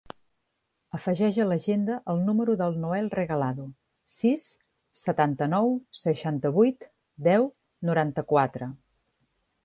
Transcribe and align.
Afegeix 0.97 1.35
a 1.41 1.43
l'agenda 1.49 1.97
el 2.13 2.21
número 2.29 2.53
del 2.61 2.79
Noel 2.85 3.09
Regalado: 3.15 3.65
sis, 4.13 4.45
setanta-nou, 5.01 5.69
seixanta-vuit, 6.05 6.87
deu, 7.29 7.45
noranta-quatre. 7.91 8.71